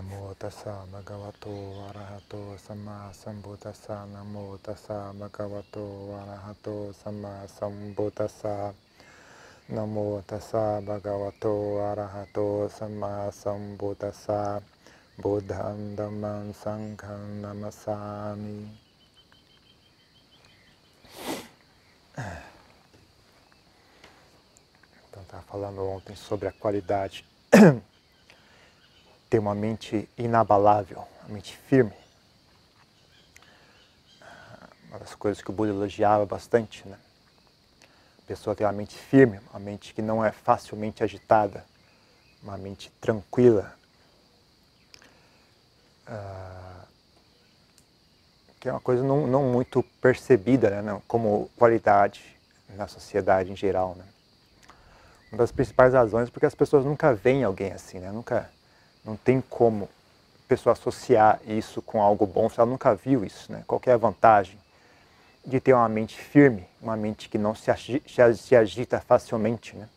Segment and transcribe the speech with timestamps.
[0.00, 1.52] Namo tassa bhagavato
[1.90, 8.72] arahato samma sambuddhassa Namo tassa bhagavato arahato samma sambuddhassa
[9.68, 14.62] Namo tassa bhagavato arahato samma sambuddhassa
[15.18, 18.72] Buddham dhammam sangham namassami.
[25.10, 27.22] Então, estava falando ontem sobre a qualidade
[29.30, 31.94] ter uma mente inabalável, uma mente firme.
[34.88, 36.98] Uma das coisas que o Buda elogiava bastante, né?
[38.18, 41.64] A pessoa tem uma mente firme, uma mente que não é facilmente agitada,
[42.42, 43.72] uma mente tranquila.
[46.08, 46.86] Uh,
[48.58, 51.00] que é uma coisa não, não muito percebida né?
[51.06, 52.36] como qualidade
[52.70, 53.94] na sociedade em geral.
[53.96, 54.04] Né?
[55.30, 58.10] Uma das principais razões é porque as pessoas nunca veem alguém assim, né?
[58.10, 58.50] nunca
[59.04, 63.50] não tem como a pessoa associar isso com algo bom se ela nunca viu isso.
[63.50, 63.62] Né?
[63.66, 64.58] Qual é a vantagem
[65.44, 69.76] de ter uma mente firme, uma mente que não se agita, se agita facilmente?
[69.76, 69.88] Né?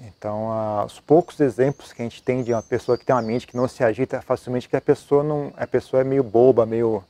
[0.00, 3.46] Então, os poucos exemplos que a gente tem de uma pessoa que tem uma mente
[3.46, 7.02] que não se agita facilmente, que a pessoa não, a pessoa é meio boba, meio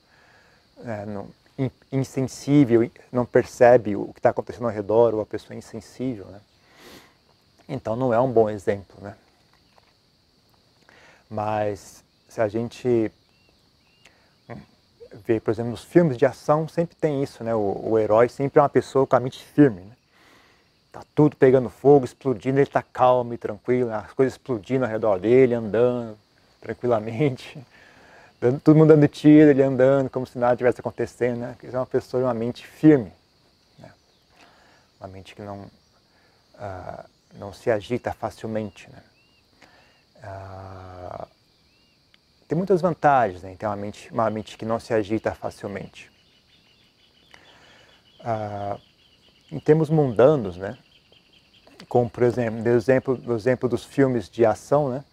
[0.85, 1.29] é, não,
[1.93, 6.41] insensível, não percebe o que está acontecendo ao redor, ou a pessoa é insensível, né?
[7.69, 9.15] Então, não é um bom exemplo, né?
[11.29, 13.13] Mas se a gente
[15.27, 17.55] vê, por exemplo, nos filmes de ação, sempre tem isso, né?
[17.55, 19.97] O, o herói sempre é uma pessoa com a mente firme, né?
[20.93, 25.19] Tá tudo pegando fogo, explodindo, ele está calmo e tranquilo, as coisas explodindo ao redor
[25.19, 26.17] dele, andando
[26.61, 27.59] tranquilamente,
[28.65, 31.57] todo mundo dando tiro, ele andando como se nada tivesse acontecendo, né?
[31.63, 33.13] é uma pessoa com uma mente firme,
[33.79, 33.93] né?
[34.99, 35.61] Uma mente que não,
[36.55, 37.05] uh,
[37.35, 39.03] não se agita facilmente, né?
[40.23, 41.27] Ah,
[42.49, 46.11] tem muitas vantagens né, em ter uma mente, uma mente que não se agita facilmente.
[48.21, 48.79] Ah,
[49.53, 50.77] em termos mundanos, né,
[51.89, 55.05] como por exemplo, no exemplo, no exemplo dos filmes de ação, né,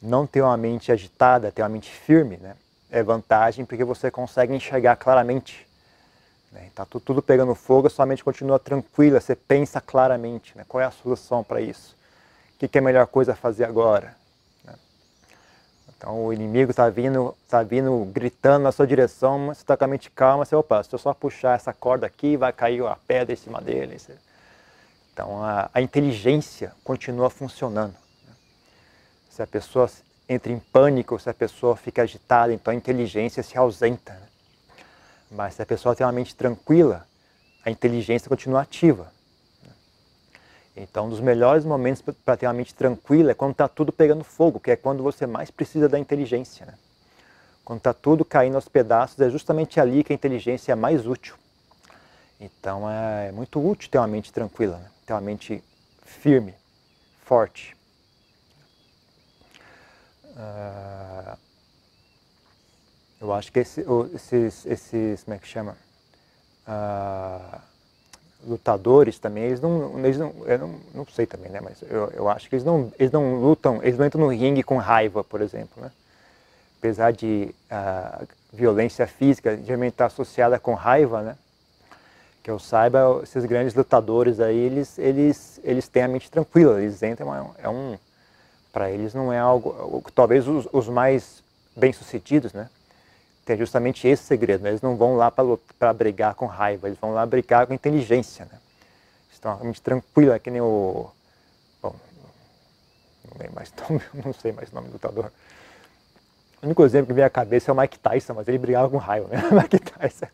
[0.00, 2.56] não ter uma mente agitada, ter uma mente firme, né,
[2.90, 5.66] é vantagem porque você consegue enxergar claramente.
[6.66, 10.56] Está né, tudo, tudo, pegando fogo, a sua mente continua tranquila, você pensa claramente.
[10.56, 11.96] Né, qual é a solução para isso?
[12.54, 14.19] O que, que é a melhor coisa a fazer agora?
[16.00, 19.84] Então o inimigo está vindo, tá vindo gritando na sua direção, mas você está com
[19.84, 22.96] a mente calma, você, opa, se eu só puxar essa corda aqui, vai cair a
[22.96, 23.98] pedra em cima dele.
[25.12, 27.94] Então a, a inteligência continua funcionando.
[29.28, 29.90] Se a pessoa
[30.26, 34.14] entra em pânico, se a pessoa fica agitada, então a inteligência se ausenta.
[34.14, 34.26] Né?
[35.30, 37.06] Mas se a pessoa tem uma mente tranquila,
[37.62, 39.12] a inteligência continua ativa.
[40.76, 44.22] Então, um dos melhores momentos para ter uma mente tranquila é quando está tudo pegando
[44.22, 46.64] fogo, que é quando você mais precisa da inteligência.
[46.66, 46.74] Né?
[47.64, 51.36] Quando está tudo caindo aos pedaços, é justamente ali que a inteligência é mais útil.
[52.40, 54.90] Então, é muito útil ter uma mente tranquila, né?
[55.04, 55.62] ter uma mente
[56.04, 56.54] firme,
[57.24, 57.76] forte.
[60.24, 61.36] Uh,
[63.20, 65.76] eu acho que esse, esses, esses, como é que chama?
[66.66, 67.60] Uh,
[68.46, 72.28] lutadores também, eles não, eles não eu não, não sei também, né, mas eu, eu
[72.28, 75.40] acho que eles não, eles não lutam, eles não entram no ringue com raiva, por
[75.40, 75.90] exemplo, né?
[76.78, 81.36] Apesar de uh, violência física geralmente estar associada com raiva, né?
[82.42, 87.02] Que eu saiba, esses grandes lutadores aí, eles, eles, eles têm a mente tranquila, eles
[87.02, 87.98] entram, é um,
[88.72, 91.42] para eles não é algo, talvez os, os mais
[91.76, 92.68] bem-sucedidos, né?
[93.44, 94.62] Tem justamente esse segredo.
[94.62, 94.70] Né?
[94.70, 98.44] Eles não vão lá para brigar com raiva, eles vão lá brigar com inteligência.
[98.46, 98.58] Né?
[99.32, 101.10] Estão realmente tranquila, que nem o.
[101.82, 101.94] Bom,
[103.38, 105.32] não, mais nome, não sei mais o nome do lutador.
[106.62, 108.98] O único exemplo que vem à cabeça é o Mike Tyson, mas ele brigava com
[108.98, 109.42] raiva, né?
[109.50, 110.26] Mike Tyson.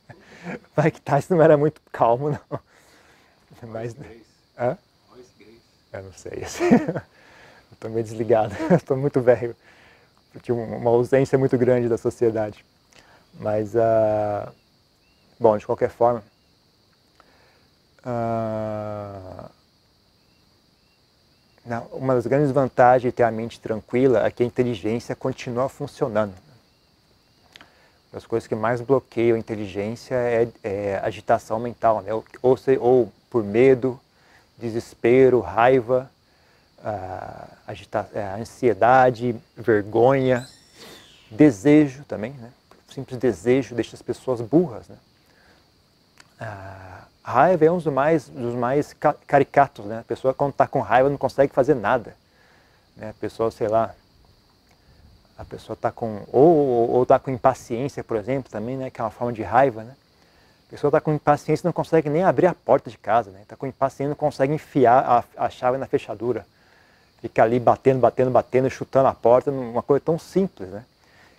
[0.76, 2.60] Mike Tyson não era muito calmo, não.
[3.62, 3.96] Mas.
[4.58, 4.76] Hã?
[5.92, 6.44] Eu não sei.
[7.72, 9.54] Estou meio desligado, estou muito velho.
[10.42, 12.64] Tinha uma ausência muito grande da sociedade.
[13.38, 14.50] Mas, uh,
[15.38, 16.22] bom, de qualquer forma,
[18.04, 19.50] uh,
[21.66, 25.68] não, uma das grandes vantagens de ter a mente tranquila é que a inteligência continua
[25.68, 26.34] funcionando.
[28.12, 32.15] Uma das coisas que mais bloqueiam a inteligência é, é agitação mental, né?
[32.15, 34.00] ou, ou, ou, por medo,
[34.56, 36.10] desespero, raiva,
[36.78, 40.48] uh, agita, uh, ansiedade, vergonha,
[41.30, 42.50] desejo também, né?
[42.88, 44.88] Simples desejo deixa as pessoas burras.
[44.88, 44.97] Né?
[46.38, 48.94] A raiva é um dos mais, dos mais
[49.27, 49.84] caricatos.
[49.84, 50.00] Né?
[50.00, 52.15] A pessoa, quando está com raiva, não consegue fazer nada.
[52.97, 53.10] Né?
[53.10, 53.94] A pessoa, sei lá,
[55.38, 59.10] A pessoa está com ou está com impaciência, por exemplo, também, né, que é uma
[59.10, 59.94] forma de raiva, né?
[60.66, 63.42] A pessoa está com impaciência e não consegue nem abrir a porta de casa, né?
[63.42, 65.04] Está com impaciência não consegue enfiar
[65.36, 66.47] a, a chave na fechadura.
[67.21, 70.84] Fica ali batendo, batendo, batendo, chutando a porta, uma coisa tão simples, né?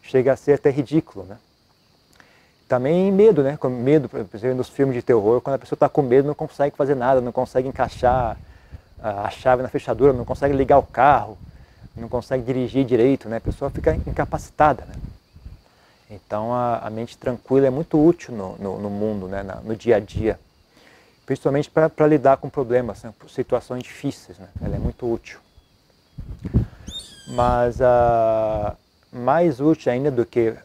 [0.08, 1.38] Chega a ser até ridículo, né?
[2.68, 3.58] Também medo, né?
[3.58, 6.34] Com medo, por exemplo, nos filmes de terror, quando a pessoa está com medo não
[6.34, 8.38] consegue fazer nada, não consegue encaixar
[9.02, 11.38] a chave na fechadura, não consegue ligar o carro,
[11.96, 13.38] não consegue dirigir direito, né?
[13.38, 14.94] A pessoa fica incapacitada, né?
[16.10, 19.44] Então a, a mente tranquila é muito útil no, no, no mundo, né?
[19.64, 20.40] no dia a dia,
[21.26, 23.14] principalmente para lidar com problemas, né?
[23.28, 24.48] situações difíceis, né?
[24.62, 25.40] Ela é muito útil.
[27.28, 28.74] Mas a
[29.18, 30.56] mais útil ainda do que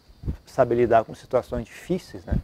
[0.46, 2.34] saber lidar com situações difíceis, né?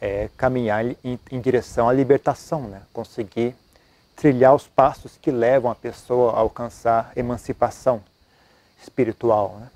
[0.00, 2.82] É caminhar em, em direção à libertação, né?
[2.92, 3.54] Conseguir
[4.14, 8.02] trilhar os passos que levam a pessoa a alcançar emancipação
[8.82, 9.58] espiritual.
[9.60, 9.70] Né?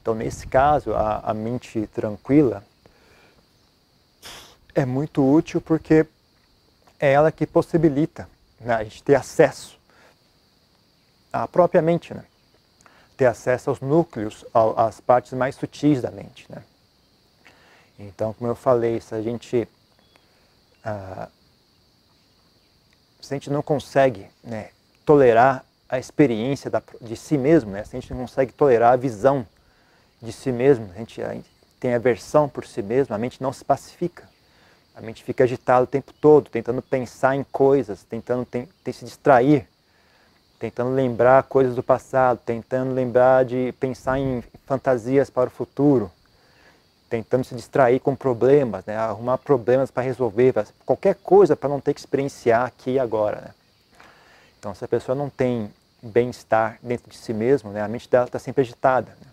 [0.00, 2.64] Então, nesse caso, a, a, mente tranquila
[4.74, 6.06] é muito útil porque
[6.98, 8.28] é ela que possibilita
[8.60, 9.78] né, a gente ter acesso
[11.32, 12.24] à própria mente, né?
[13.22, 14.44] Ter acesso aos núcleos,
[14.76, 16.44] às partes mais sutis da mente.
[16.48, 16.60] Né?
[17.96, 19.68] Então, como eu falei, se a gente
[20.84, 21.28] ah,
[23.20, 24.70] se a gente não consegue né,
[25.06, 28.96] tolerar a experiência da, de si mesmo, né, se a gente não consegue tolerar a
[28.96, 29.46] visão
[30.20, 31.48] de si mesmo, a gente, a gente
[31.78, 34.28] tem aversão por si mesmo, a mente não se pacifica.
[34.96, 39.04] A mente fica agitada o tempo todo, tentando pensar em coisas, tentando tem, tem se
[39.04, 39.68] distrair,
[40.62, 46.08] tentando lembrar coisas do passado, tentando lembrar de pensar em fantasias para o futuro
[47.10, 48.96] tentando se distrair com problemas, né?
[48.96, 50.54] arrumar problemas para resolver,
[50.86, 53.40] qualquer coisa para não ter que experienciar aqui e agora.
[53.42, 53.50] Né?
[54.58, 55.70] Então, se a pessoa não tem
[56.02, 57.82] bem-estar dentro de si mesmo, né?
[57.82, 59.10] a mente dela está sempre agitada.
[59.20, 59.26] Né?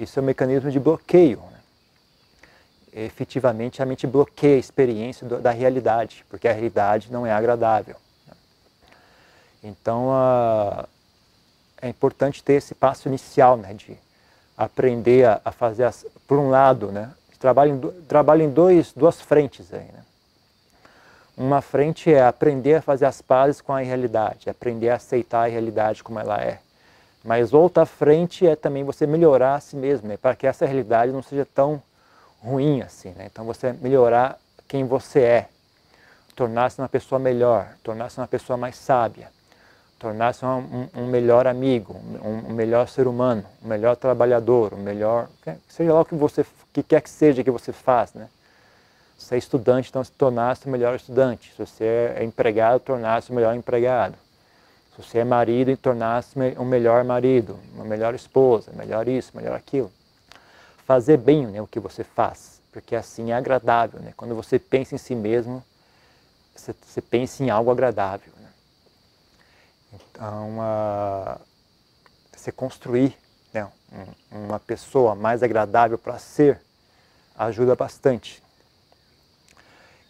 [0.00, 1.38] Isso é um mecanismo de bloqueio.
[1.52, 3.04] Né?
[3.04, 7.94] Efetivamente, a mente bloqueia a experiência da realidade, porque a realidade não é agradável.
[9.66, 10.86] Então, uh,
[11.82, 13.74] é importante ter esse passo inicial né?
[13.74, 13.96] de
[14.56, 19.74] aprender a, a fazer, as, por um lado, né, trabalha em, em dois, duas frentes
[19.74, 20.02] aí, né?
[21.36, 25.48] Uma frente é aprender a fazer as pazes com a realidade, aprender a aceitar a
[25.48, 26.60] realidade como ela é.
[27.22, 30.16] Mas outra frente é também você melhorar a si mesmo, né?
[30.16, 31.82] para que essa realidade não seja tão
[32.42, 33.10] ruim assim.
[33.10, 33.28] Né?
[33.30, 35.48] Então você melhorar quem você é,
[36.34, 39.35] tornar-se uma pessoa melhor, tornar-se uma pessoa mais sábia
[39.98, 45.28] tornar-se um, um, melhor amigo, um, um, melhor ser humano, um melhor trabalhador, um melhor,
[45.68, 48.28] seja lá o que você que quer que seja que você faz, né?
[49.16, 51.50] Se é estudante, então se tornar-se um melhor estudante.
[51.52, 54.14] Se você é empregado, tornar-se um melhor empregado.
[54.94, 59.90] Se você é marido, tornar-se um melhor marido, uma melhor esposa, melhor isso, melhor aquilo.
[60.84, 64.00] Fazer bem né, o que você faz, porque assim é agradável.
[64.00, 64.12] Né?
[64.16, 65.64] Quando você pensa em si mesmo,
[66.54, 68.32] você pensa em algo agradável.
[70.18, 71.40] Uh,
[72.46, 73.16] você construir
[73.52, 73.66] né,
[74.32, 76.60] um, uma pessoa mais agradável para ser
[77.36, 78.42] ajuda bastante.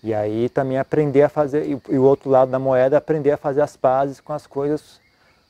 [0.03, 3.63] E aí também aprender a fazer, e, o outro lado da moeda aprender a fazer
[3.63, 5.01] as pazes com as coisas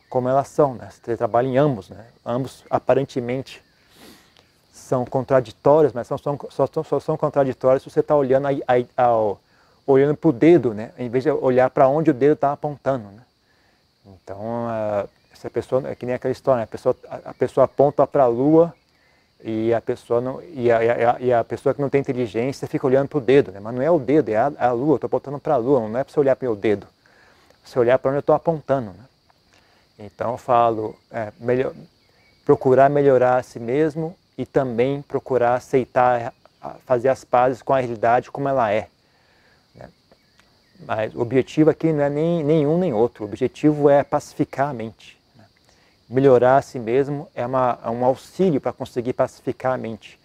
[0.09, 0.75] como elas são.
[0.75, 0.89] Né?
[0.91, 2.07] Você trabalha em ambos, né?
[2.25, 3.63] ambos aparentemente
[4.73, 8.47] são contraditórios, mas só são, só, só são contraditórios se você está olhando,
[9.87, 10.93] olhando para o dedo, né?
[10.97, 13.09] em vez de olhar para onde o dedo está apontando.
[13.09, 13.26] Né?
[14.07, 14.67] Então,
[15.33, 16.65] essa pessoa, é que nem aquela história, né?
[16.65, 18.73] a, pessoa, a pessoa aponta para a lua
[19.43, 22.67] e a pessoa não e a, e a, e a, pessoa que não tem inteligência
[22.67, 23.61] fica olhando para o dedo, né?
[23.61, 25.81] mas não é o dedo, é a, é a lua, estou apontando para a lua,
[25.81, 26.87] não é para você olhar para o meu dedo,
[27.65, 28.91] você olhar para onde eu estou apontando.
[28.93, 29.05] Né?
[29.99, 31.75] Então eu falo, é, melhor,
[32.45, 36.33] procurar melhorar a si mesmo e também procurar aceitar,
[36.85, 38.89] fazer as pazes com a realidade como ela é.
[40.85, 43.25] Mas o objetivo aqui não é nem, nenhum nem outro.
[43.25, 45.19] O objetivo é pacificar a mente.
[45.37, 45.45] Né?
[46.09, 50.19] Melhorar a si mesmo é, uma, é um auxílio para conseguir pacificar a mente.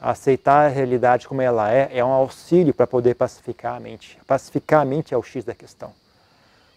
[0.00, 4.18] Aceitar a realidade como ela é é um auxílio para poder pacificar a mente.
[4.26, 5.92] Pacificar a mente é o X da questão.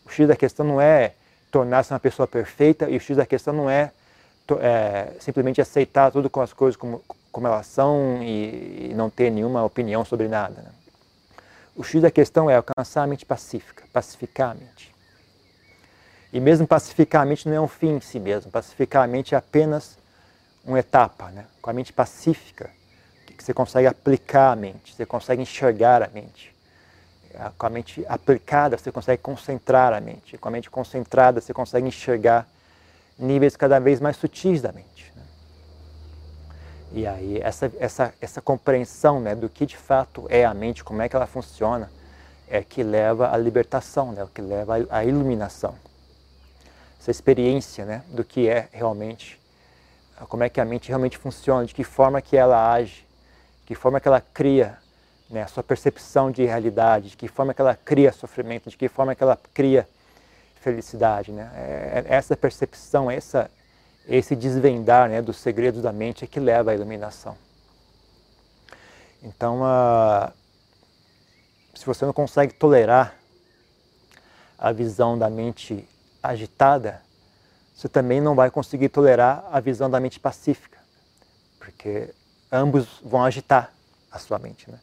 [0.06, 1.13] O X da questão não é
[1.50, 3.92] tornar-se uma pessoa perfeita e o X da questão não é,
[4.60, 7.01] é simplesmente aceitar tudo com as coisas como,
[7.32, 10.62] como elas são e, e não ter nenhuma opinião sobre nada.
[10.62, 10.83] Né?
[11.75, 14.94] O X da questão é alcançar a mente pacífica, pacificar a mente.
[16.32, 18.51] E mesmo pacificar a mente não é um fim em si mesmo.
[18.51, 19.98] Pacificar a mente é apenas
[20.65, 21.30] uma etapa.
[21.30, 21.46] Né?
[21.62, 22.70] Com a mente pacífica,
[23.25, 26.53] que você consegue aplicar a mente, você consegue enxergar a mente.
[27.58, 30.38] Com a mente aplicada, você consegue concentrar a mente.
[30.38, 32.48] Com a mente concentrada, você consegue enxergar
[33.18, 35.12] níveis cada vez mais sutis da mente.
[36.94, 41.02] E aí essa, essa, essa compreensão né, do que de fato é a mente, como
[41.02, 41.92] é que ela funciona,
[42.48, 45.76] é que leva à libertação, né, que leva à iluminação.
[47.00, 49.42] Essa experiência né, do que é realmente,
[50.30, 53.08] como é que a mente realmente funciona, de que forma que ela age,
[53.62, 54.78] de que forma que ela cria
[55.32, 58.88] né, a sua percepção de realidade, de que forma que ela cria sofrimento, de que
[58.88, 59.90] forma que ela cria
[60.62, 61.32] felicidade.
[61.32, 61.50] Né?
[61.56, 63.50] É, é essa percepção, essa,
[64.07, 67.38] esse desvendar né, dos segredos da mente é que leva à iluminação.
[69.22, 70.31] Então, uh,
[71.74, 73.15] se você não consegue tolerar
[74.57, 75.88] a visão da mente
[76.22, 77.01] agitada,
[77.74, 80.77] você também não vai conseguir tolerar a visão da mente pacífica,
[81.57, 82.13] porque
[82.51, 83.74] ambos vão agitar
[84.12, 84.69] a sua mente.
[84.69, 84.79] Né?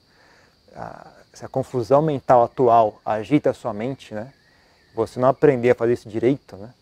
[0.74, 4.32] A, se a confusão mental atual agita a sua mente, né?
[4.94, 6.74] você não aprender a fazer isso direito, né?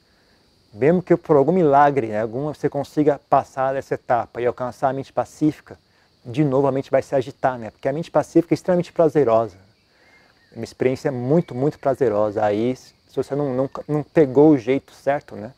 [0.73, 4.93] Mesmo que por algum milagre, né, alguma, você consiga passar dessa etapa e alcançar a
[4.93, 5.79] mente pacífica,
[6.25, 7.71] de novo a mente vai se agitar, né?
[7.71, 9.57] Porque a mente pacífica é extremamente prazerosa.
[10.53, 12.45] É uma experiência muito, muito prazerosa.
[12.45, 15.53] Aí, se você não, não, não pegou o jeito certo, né?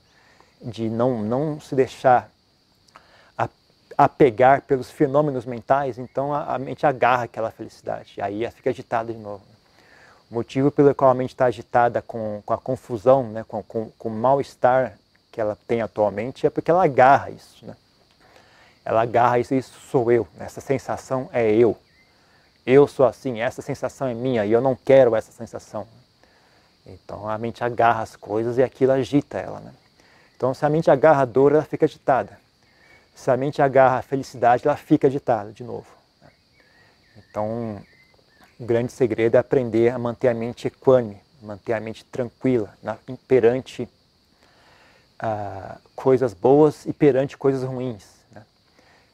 [0.62, 2.30] De não, não se deixar
[4.00, 8.14] apegar pelos fenômenos mentais, então a, a mente agarra aquela felicidade.
[8.18, 9.42] Aí ela fica agitada de novo.
[10.30, 13.90] O motivo pelo qual a mente está agitada com, com a confusão, né, com, com,
[13.98, 14.96] com o mal-estar
[15.30, 17.64] que ela tem atualmente, é porque ela agarra isso.
[17.64, 17.76] Né?
[18.84, 21.76] Ela agarra isso, isso sou eu, essa sensação é eu.
[22.66, 25.86] Eu sou assim, essa sensação é minha e eu não quero essa sensação.
[26.86, 29.60] Então a mente agarra as coisas e aquilo agita ela.
[29.60, 29.72] Né?
[30.36, 32.38] Então se a mente agarra a dor, ela fica agitada.
[33.14, 35.86] Se a mente agarra a felicidade, ela fica agitada de novo.
[36.22, 36.28] Né?
[37.16, 37.82] Então
[38.58, 42.96] o grande segredo é aprender a manter a mente equânime, manter a mente tranquila na,
[43.26, 43.88] perante
[45.20, 48.04] ah, coisas boas e perante coisas ruins.
[48.32, 48.42] Né?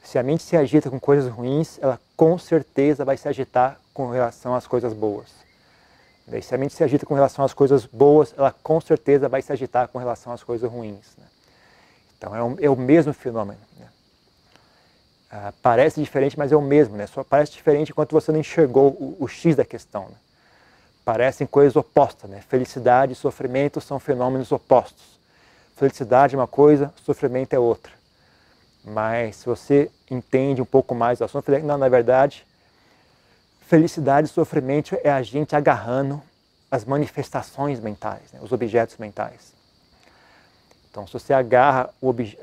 [0.01, 4.09] Se a mente se agita com coisas ruins, ela com certeza vai se agitar com
[4.09, 5.27] relação às coisas boas.
[6.41, 9.51] Se a mente se agita com relação às coisas boas, ela com certeza vai se
[9.51, 11.15] agitar com relação às coisas ruins.
[11.17, 11.25] Né?
[12.17, 13.59] Então é, um, é, o mesmo fenômeno.
[13.77, 13.87] Né?
[15.31, 17.07] Ah, parece diferente, mas é o mesmo, né?
[17.07, 20.03] Só parece diferente enquanto você não enxergou o, o X da questão.
[20.09, 20.15] Né?
[21.03, 22.41] Parecem coisas opostas, né?
[22.47, 25.16] Felicidade e sofrimento são fenômenos opostos.
[25.77, 27.93] Felicidade é uma coisa, sofrimento é outra.
[28.83, 32.47] Mas se você entende um pouco mais do assunto, não, na verdade,
[33.61, 36.19] felicidade e sofrimento é a gente agarrando
[36.71, 38.39] as manifestações mentais, né?
[38.41, 39.53] os objetos mentais.
[40.89, 41.93] Então, se você agarra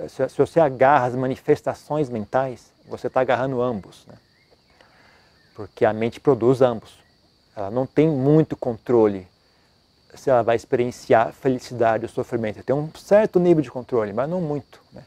[0.09, 4.15] se você agarra as manifestações mentais, você está agarrando ambos, né?
[5.57, 7.01] porque a mente produz ambos.
[7.57, 9.27] Ela não tem muito controle
[10.15, 12.63] se ela vai experienciar felicidade ou sofrimento.
[12.63, 14.81] Tem um certo nível de controle, mas não muito.
[14.93, 15.03] Né?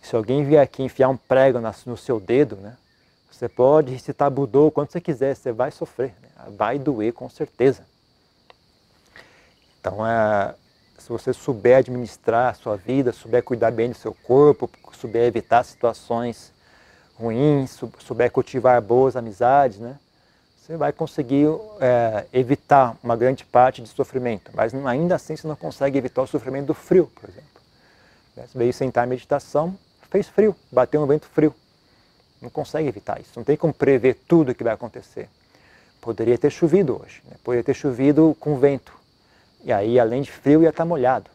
[0.00, 2.76] Se alguém vier aqui enfiar um prego no seu dedo, né?
[3.30, 6.28] você pode recitar Budô quanto você quiser, você vai sofrer, né?
[6.56, 7.84] vai doer com certeza.
[9.80, 10.54] Então, é,
[10.96, 15.64] se você souber administrar a sua vida, souber cuidar bem do seu corpo, souber evitar
[15.64, 16.52] situações
[17.16, 19.98] ruins, souber cultivar boas amizades, né?
[20.62, 21.48] Você vai conseguir
[21.80, 26.26] é, evitar uma grande parte de sofrimento, mas ainda assim você não consegue evitar o
[26.26, 27.48] sofrimento do frio, por exemplo.
[28.36, 29.76] Você veio sentar em meditação,
[30.08, 31.52] fez frio, bateu um vento frio.
[32.40, 35.28] Não consegue evitar isso, não tem como prever tudo o que vai acontecer.
[36.00, 37.36] Poderia ter chovido hoje, né?
[37.42, 38.92] poderia ter chovido com vento,
[39.64, 41.28] e aí, além de frio, ia estar molhado.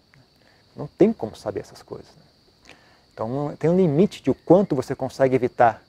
[0.73, 2.07] Não tem como saber essas coisas.
[2.15, 2.73] Né?
[3.13, 5.83] Então, tem um limite de o quanto você consegue evitar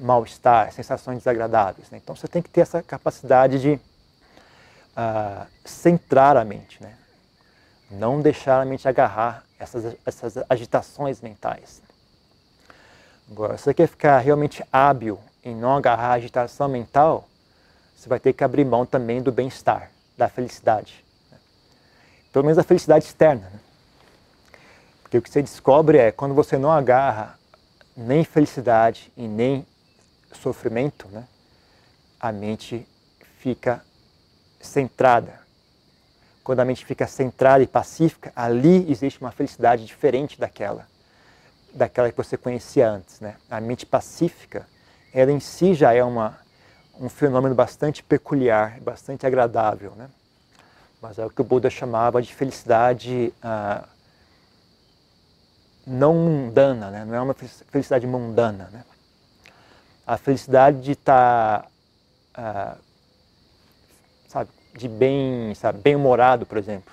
[0.00, 1.90] mal-estar, sensações desagradáveis.
[1.90, 2.00] Né?
[2.02, 6.82] Então, você tem que ter essa capacidade de uh, centrar a mente.
[6.82, 6.94] Né?
[7.90, 11.82] Não deixar a mente agarrar essas, essas agitações mentais.
[13.30, 17.28] Agora, se você quer ficar realmente hábil em não agarrar a agitação mental,
[17.96, 21.02] você vai ter que abrir mão também do bem-estar, da felicidade
[22.32, 23.48] pelo menos a felicidade externa.
[23.52, 23.60] Né?
[25.02, 27.38] Porque o que você descobre é quando você não agarra
[27.94, 29.66] nem felicidade e nem
[30.36, 31.26] sofrimento, né?
[32.20, 32.86] a mente
[33.38, 33.84] fica
[34.60, 35.40] centrada.
[36.44, 40.86] Quando a mente fica centrada e pacífica, ali existe uma felicidade diferente daquela,
[41.72, 43.20] daquela que você conhecia antes.
[43.20, 43.36] Né?
[43.50, 44.66] A mente pacífica,
[45.12, 46.38] ela em si já é uma,
[47.00, 49.92] um fenômeno bastante peculiar, bastante agradável.
[49.96, 50.08] Né?
[51.02, 53.84] mas é o que o Buda chamava de felicidade ah,
[55.84, 57.04] não mundana, né?
[57.04, 58.70] não é uma felicidade mundana.
[58.72, 58.84] Né?
[60.06, 61.68] A felicidade de estar, tá,
[62.34, 62.76] ah,
[64.28, 66.92] sabe, de bem, sabe, bem-humorado, por exemplo.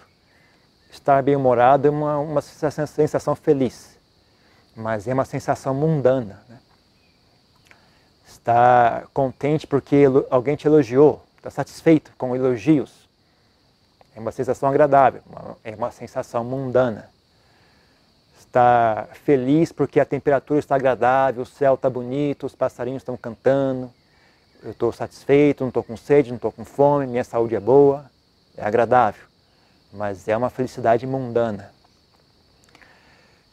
[0.92, 3.98] Estar bem-humorado é uma, uma sensação feliz,
[4.76, 6.44] mas é uma sensação mundana.
[6.48, 6.60] Né?
[8.30, 13.10] está contente porque alguém te elogiou, está satisfeito com elogios.
[14.16, 15.22] É uma sensação agradável,
[15.64, 17.10] é uma sensação mundana.
[18.50, 23.92] Está feliz porque a temperatura está agradável, o céu está bonito, os passarinhos estão cantando,
[24.64, 28.10] eu estou satisfeito, não estou com sede, não estou com fome, minha saúde é boa,
[28.58, 29.22] é agradável,
[29.94, 31.72] mas é uma felicidade mundana.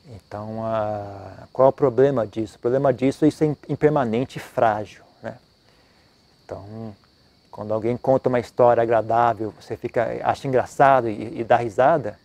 [0.07, 2.57] Então, a, qual é o problema disso?
[2.57, 5.05] O problema disso é isso é impermanente e frágil.
[5.23, 5.37] Né?
[6.43, 6.97] Então,
[7.51, 12.19] quando alguém conta uma história agradável, você fica, acha engraçado e, e dá risada,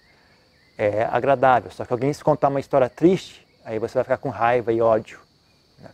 [0.77, 1.71] é agradável.
[1.71, 4.81] Só que alguém se contar uma história triste, aí você vai ficar com raiva e
[4.81, 5.19] ódio.
[5.79, 5.89] Né?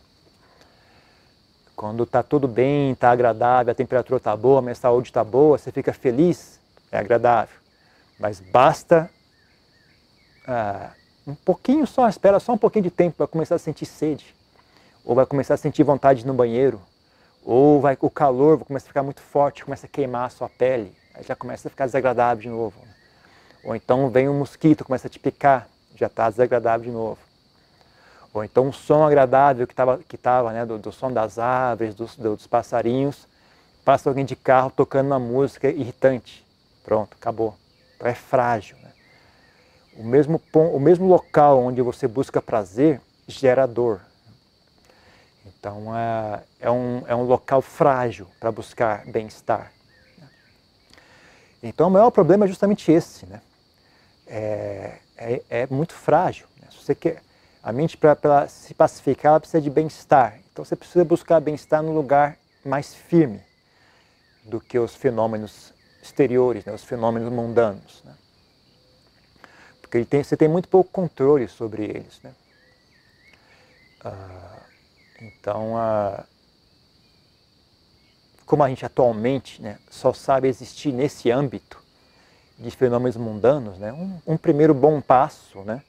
[1.76, 5.58] Quando está tudo bem, está agradável, a temperatura está boa, a minha saúde está boa,
[5.58, 6.58] você fica feliz,
[6.90, 7.56] é agradável.
[8.18, 9.10] Mas basta
[10.46, 10.90] ah,
[11.26, 14.34] um pouquinho só, espera só um pouquinho de tempo para começar a sentir sede,
[15.04, 16.80] ou vai começar a sentir vontade no banheiro,
[17.44, 20.92] ou vai o calor começa a ficar muito forte, começa a queimar a sua pele,
[21.14, 22.80] aí já começa a ficar desagradável de novo.
[22.80, 22.88] Né?
[23.64, 27.18] Ou então vem um mosquito, começa a te picar, já está desagradável de novo.
[28.32, 31.94] Ou então um som agradável que estava que tava, né, do, do, som das árvores,
[31.94, 33.26] dos, dos passarinhos,
[33.84, 36.46] passa alguém de carro tocando uma música irritante.
[36.84, 37.56] Pronto, acabou.
[37.96, 38.76] Então é frágil.
[38.82, 38.92] Né?
[39.96, 44.00] O mesmo, o mesmo local onde você busca prazer gera dor.
[45.46, 49.72] Então é, é, um, é um local frágil para buscar bem-estar.
[51.62, 53.26] Então o maior problema é justamente esse.
[53.26, 53.40] Né?
[54.28, 56.46] É, é, é muito frágil.
[56.60, 56.68] Né?
[56.70, 57.22] Você quer,
[57.62, 60.38] a mente, para se pacificar, ela precisa de bem-estar.
[60.52, 63.40] Então você precisa buscar bem-estar num lugar mais firme
[64.44, 66.72] do que os fenômenos exteriores, né?
[66.72, 68.02] os fenômenos mundanos.
[68.04, 68.14] Né?
[69.88, 72.20] porque tem, você tem muito pouco controle sobre eles.
[72.22, 72.32] Né?
[74.04, 74.58] Ah,
[75.20, 76.24] então, ah,
[78.44, 81.82] como a gente atualmente né, só sabe existir nesse âmbito
[82.58, 85.82] de fenômenos mundanos, né, um, um primeiro bom passo né,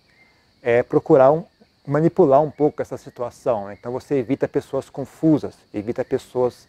[0.61, 1.43] é procurar um,
[1.85, 3.67] manipular um pouco essa situação.
[3.67, 3.77] Né?
[3.79, 6.67] Então você evita pessoas confusas, evita pessoas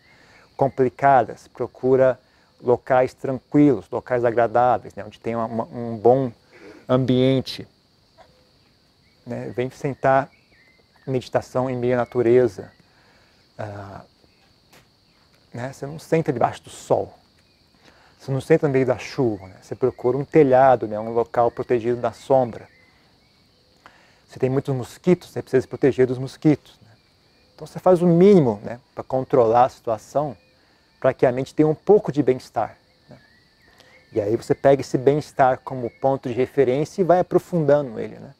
[0.56, 2.18] complicadas, procura
[2.62, 5.04] locais tranquilos, locais agradáveis, né?
[5.04, 6.32] onde tem uma, um bom
[6.88, 7.66] ambiente.
[9.26, 9.52] Né?
[9.54, 10.30] Vem sentar
[11.06, 12.72] meditação em meio à natureza.
[13.58, 14.02] Ah,
[15.52, 15.72] né?
[15.72, 17.14] Você não senta debaixo do sol.
[18.20, 19.48] Você não senta no meio da chuva.
[19.48, 19.56] Né?
[19.62, 21.00] Você procura um telhado, né?
[21.00, 22.68] um local protegido da sombra.
[24.28, 26.78] Se tem muitos mosquitos, você precisa se proteger dos mosquitos.
[26.82, 26.90] Né?
[27.54, 28.78] Então você faz o mínimo né?
[28.94, 30.36] para controlar a situação,
[31.00, 32.76] para que a mente tenha um pouco de bem-estar.
[34.12, 38.34] E aí você pega esse bem-estar como ponto de referência e vai aprofundando ele, né?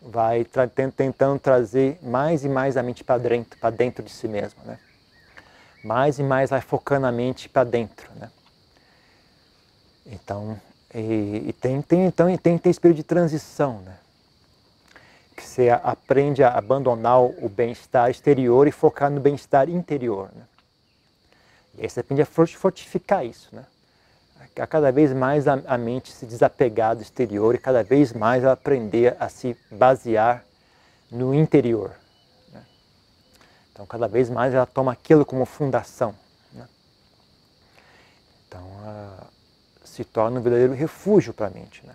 [0.00, 4.62] Vai tra tentando trazer mais e mais a mente para dentro, dentro de si mesmo,
[4.64, 4.78] né?
[5.84, 8.30] Mais e mais vai focando a mente para dentro, né?
[10.14, 10.60] Então,
[10.94, 13.96] e, e, tem, tem, então, tem, tem período de transição, né?
[15.36, 20.44] Que você aprende a abandonar o bem-estar exterior e focar no bem-estar interior, né?
[21.76, 23.64] E aí você aprende a fortificar isso, né?
[24.60, 28.44] a cada vez mais a, a mente se desapegar do exterior e cada vez mais
[28.44, 30.44] ela aprender a se basear
[31.10, 31.90] no interior.
[32.52, 32.62] Né?
[33.72, 36.14] Então, cada vez mais ela toma aquilo como fundação.
[36.52, 36.68] Né?
[38.46, 38.62] Então,
[39.94, 41.86] se torna um verdadeiro refúgio para a mente.
[41.86, 41.94] Né?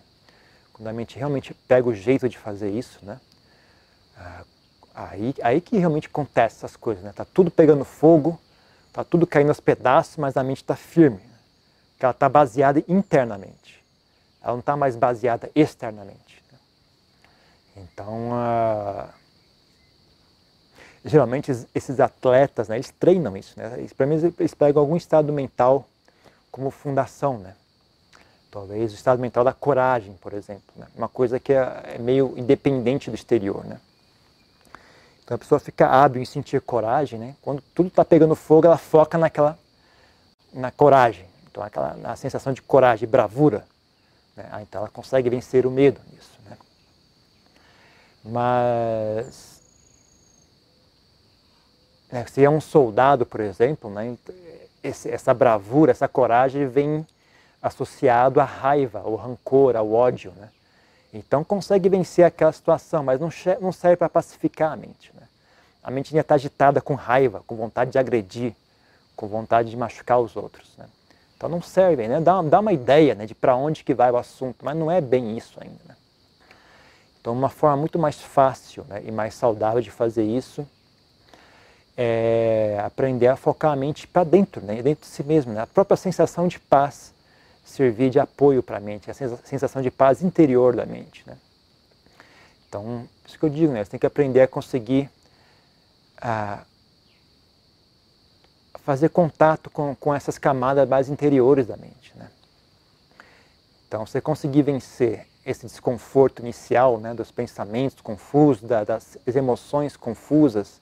[0.72, 3.20] Quando a mente realmente pega o jeito de fazer isso, né?
[4.94, 7.04] aí, aí que realmente acontece essas coisas.
[7.04, 7.30] Está né?
[7.34, 8.40] tudo pegando fogo,
[8.88, 11.20] está tudo caindo aos pedaços, mas a mente está firme
[11.98, 13.84] que ela está baseada internamente.
[14.42, 16.42] Ela não está mais baseada externamente.
[16.50, 16.58] Né?
[17.76, 19.10] Então, uh,
[21.04, 23.60] geralmente esses atletas, né, eles treinam isso.
[23.60, 23.86] Né?
[23.98, 25.86] Para mim, eles pegam algum estado mental
[26.50, 27.38] como fundação.
[27.38, 27.54] Né?
[28.52, 30.74] Talvez o estado mental da coragem, por exemplo.
[30.76, 30.88] Né?
[30.96, 33.64] Uma coisa que é, é meio independente do exterior.
[33.64, 33.80] Né?
[35.24, 37.20] Então a pessoa fica hábil em sentir coragem.
[37.20, 37.36] Né?
[37.42, 39.58] Quando tudo está pegando fogo, ela foca naquela
[40.52, 41.26] na coragem.
[41.50, 43.66] Então, aquela a sensação de coragem, bravura.
[44.36, 44.48] Né?
[44.52, 46.40] Ah, então, ela consegue vencer o medo nisso.
[46.46, 46.58] Né?
[48.24, 49.62] Mas,
[52.12, 54.18] né, se é um soldado, por exemplo, né,
[54.84, 57.06] esse, essa bravura, essa coragem vem
[57.62, 60.34] associado à raiva, ao rancor, ao ódio.
[60.38, 60.50] Né?
[61.14, 65.12] Então, consegue vencer aquela situação, mas não, não serve para pacificar a mente.
[65.14, 65.28] Né?
[65.84, 68.54] A mente ainda está agitada com raiva, com vontade de agredir,
[69.16, 70.76] com vontade de machucar os outros.
[70.78, 70.86] Né?
[71.40, 72.20] Então não serve, né?
[72.20, 75.00] Dá, dá uma ideia né, de para onde que vai o assunto, mas não é
[75.00, 75.80] bem isso ainda.
[75.88, 75.96] Né?
[77.22, 80.68] Então uma forma muito mais fácil né, e mais saudável de fazer isso
[81.98, 84.82] é aprender a focar a mente para dentro, né?
[84.82, 85.54] dentro de si mesmo.
[85.54, 85.62] Né?
[85.62, 87.14] A própria sensação de paz
[87.70, 91.24] servir de apoio para a mente, a sensação de paz interior da mente.
[91.26, 91.38] Né?
[92.68, 93.84] Então, isso que eu digo, né?
[93.84, 95.10] você tem que aprender a conseguir
[96.22, 96.64] a
[98.84, 102.12] fazer contato com, com essas camadas mais interiores da mente.
[102.16, 102.30] Né?
[103.88, 110.82] Então, você conseguir vencer esse desconforto inicial né, dos pensamentos confusos, da, das emoções confusas,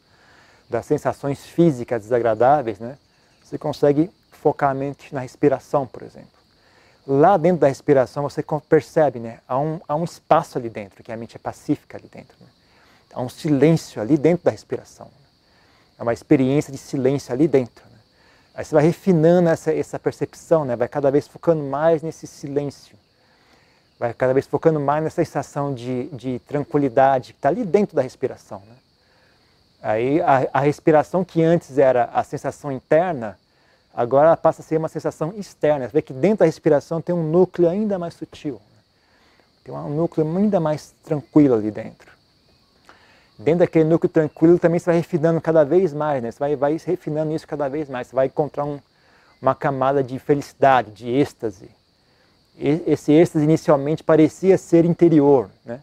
[0.69, 2.97] das sensações físicas desagradáveis, né,
[3.43, 6.37] você consegue focar a mente na respiração, por exemplo.
[7.07, 11.11] Lá dentro da respiração você percebe, né, há um, há um espaço ali dentro, que
[11.11, 12.35] a mente é pacífica ali dentro.
[12.41, 12.47] Né?
[13.13, 15.05] Há um silêncio ali dentro da respiração.
[15.05, 15.27] Né?
[15.99, 17.85] É uma experiência de silêncio ali dentro.
[17.85, 17.97] Né?
[18.55, 20.75] Aí você vai refinando essa, essa percepção, né?
[20.75, 22.97] vai cada vez focando mais nesse silêncio.
[23.97, 28.01] Vai cada vez focando mais nessa sensação de, de tranquilidade que está ali dentro da
[28.01, 28.61] respiração.
[28.67, 28.75] Né?
[29.81, 33.39] Aí a, a, respiração que antes era a sensação interna,
[33.97, 35.88] agora passa a ser uma sensação externa.
[35.88, 38.53] Você vê que dentro da respiração tem um núcleo ainda mais sutil.
[38.53, 38.81] Né?
[39.63, 42.12] Tem um núcleo ainda mais tranquilo ali dentro.
[43.39, 46.31] Dentro daquele núcleo tranquilo também você vai refinando cada vez mais, né?
[46.31, 48.07] Você vai, vai refinando isso cada vez mais.
[48.07, 48.79] Você vai encontrar um,
[49.41, 51.69] uma camada de felicidade, de êxtase.
[52.55, 55.81] Esse êxtase inicialmente parecia ser interior, né?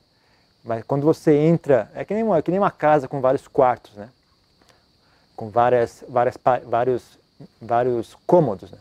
[0.64, 3.46] Mas quando você entra, é que nem uma, é que nem uma casa com vários
[3.46, 4.08] quartos, né?
[5.36, 7.18] Com várias, várias, vários,
[7.60, 8.78] vários cômodos, né?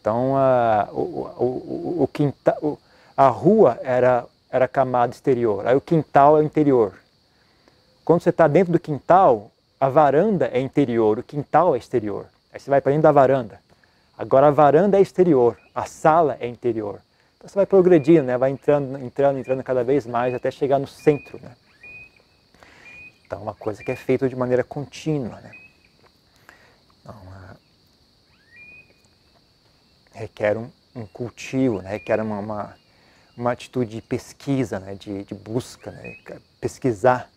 [0.00, 0.98] Então, a, o,
[1.38, 2.78] o, o, quintal,
[3.16, 6.94] a rua era, era a camada exterior, aí o quintal é o interior.
[8.04, 12.26] Quando você está dentro do quintal, a varanda é interior, o quintal é exterior.
[12.52, 13.60] Aí você vai para dentro da varanda.
[14.18, 17.00] Agora a varanda é exterior, a sala é interior.
[17.36, 18.36] Então você vai progredindo, né?
[18.36, 21.40] vai entrando, entrando, entrando cada vez mais até chegar no centro.
[21.40, 21.52] Né?
[23.26, 25.40] Então, é uma coisa que é feita de maneira contínua.
[25.40, 25.50] Né?
[27.00, 27.56] Então, uh,
[30.14, 31.90] requer um, um, cultivo, né?
[31.90, 32.76] requer uma, uma,
[33.36, 34.94] uma, atitude de pesquisa, né?
[34.94, 36.16] de, de busca, né?
[36.60, 37.30] pesquisar,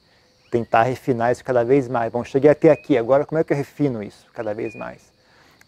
[0.52, 2.12] tentar refinar isso cada vez mais.
[2.12, 5.02] Bom, cheguei até aqui, agora como é que eu refino isso cada vez mais?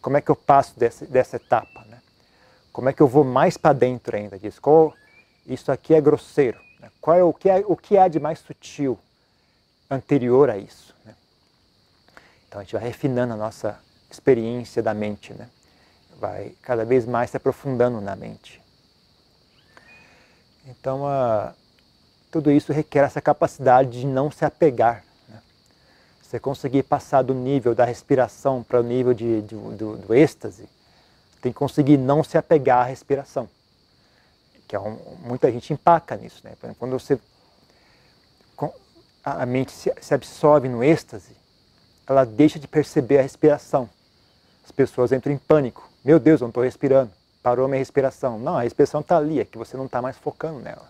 [0.01, 1.83] Como é que eu passo dessa, dessa etapa?
[1.85, 1.99] Né?
[2.71, 4.61] Como é que eu vou mais para dentro ainda disso?
[4.61, 4.93] Qual,
[5.45, 6.59] isso aqui é grosseiro.
[6.79, 6.91] Né?
[7.01, 8.99] Qual é o que, é, o que há de mais sutil
[9.89, 10.95] anterior a isso?
[11.05, 11.15] Né?
[12.47, 15.49] Então a gente vai refinando a nossa experiência da mente, né?
[16.19, 18.61] Vai cada vez mais se aprofundando na mente.
[20.65, 21.53] Então, uh,
[22.31, 25.03] tudo isso requer essa capacidade de não se apegar.
[25.29, 25.41] Né?
[26.21, 30.67] Você conseguir passar do nível da respiração para o nível de, de do, do êxtase,
[31.41, 33.47] tem que conseguir não se apegar à respiração.
[34.67, 36.41] Que é um, muita gente empaca nisso.
[36.43, 36.53] Né?
[36.77, 37.17] Quando você
[39.35, 41.35] a mente se, se absorve no êxtase,
[42.07, 43.89] ela deixa de perceber a respiração.
[44.67, 45.89] As pessoas entram em pânico.
[46.03, 47.09] Meu Deus, eu não estou respirando.
[47.41, 48.37] Parou a minha respiração.
[48.37, 50.85] Não, a respiração está ali, é que você não está mais focando nela.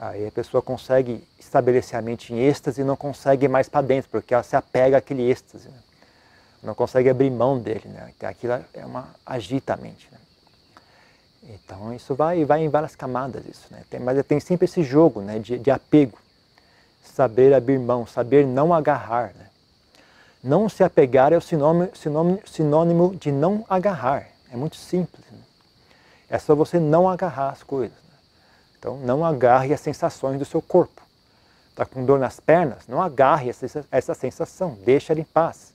[0.00, 3.86] Aí a pessoa consegue estabelecer a mente em êxtase e não consegue ir mais para
[3.86, 5.68] dentro, porque ela se apega àquele êxtase.
[5.68, 5.78] Né?
[6.62, 8.12] não consegue abrir mão dele, né?
[8.16, 10.18] Então, aquilo é uma agita a mente, né?
[11.44, 13.82] Então isso vai vai em várias camadas isso, né?
[13.90, 15.40] Tem, mas tem sempre esse jogo, né?
[15.40, 16.16] De, de apego,
[17.02, 19.46] saber abrir mão, saber não agarrar, né?
[20.42, 24.26] Não se apegar é o sinônimo, sinônimo, sinônimo de não agarrar.
[24.50, 25.24] É muito simples.
[25.30, 25.38] Né?
[26.28, 27.96] É só você não agarrar as coisas.
[27.96, 28.14] Né?
[28.78, 31.00] Então não agarre as sensações do seu corpo.
[31.70, 32.86] Está com dor nas pernas?
[32.88, 35.72] Não agarre essa, essa sensação, deixa ela em paz.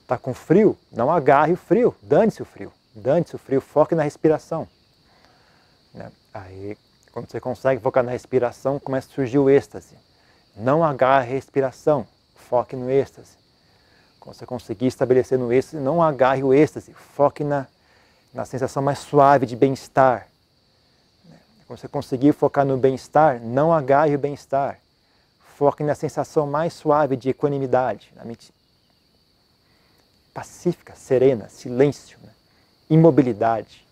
[0.00, 0.78] Está com frio?
[0.90, 2.72] Não agarre o frio, dane-se o frio.
[2.94, 4.68] Dane-se o frio, foque na respiração.
[5.92, 6.10] Né?
[6.32, 6.78] Aí,
[7.12, 9.96] quando você consegue focar na respiração, começa a surgir o êxtase.
[10.56, 13.41] Não agarre a respiração, foque no êxtase.
[14.22, 17.66] Quando você conseguir estabelecer no êxtase, não agarre o êxtase, foque na,
[18.32, 20.28] na sensação mais suave de bem-estar.
[21.66, 24.78] Quando você conseguir focar no bem-estar, não agarre o bem-estar.
[25.56, 28.54] Foque na sensação mais suave de equanimidade, na mente
[30.32, 32.30] pacífica, serena, silêncio, né?
[32.88, 33.84] imobilidade.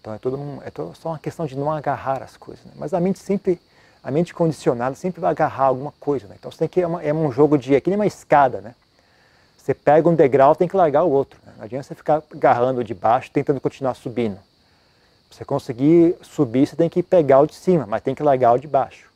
[0.00, 2.64] Então é, todo um, é todo, só uma questão de não agarrar as coisas.
[2.64, 2.72] Né?
[2.76, 3.60] Mas a mente sempre,
[4.02, 6.26] a mente condicionada sempre vai agarrar alguma coisa.
[6.26, 6.36] Né?
[6.38, 8.60] Então você tem que é, uma, é um jogo de, é que nem uma escada,
[8.60, 8.74] né?
[9.56, 11.38] Você pega um degrau, tem que largar o outro.
[11.44, 11.52] Né?
[11.58, 14.38] Não adianta você ficar agarrando de baixo, tentando continuar subindo.
[15.28, 18.54] Para você conseguir subir, você tem que pegar o de cima, mas tem que largar
[18.54, 19.10] o de baixo.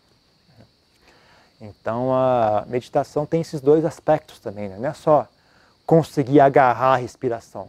[1.61, 4.77] Então a meditação tem esses dois aspectos também, né?
[4.79, 5.27] não é só
[5.87, 7.69] conseguir agarrar a respiração.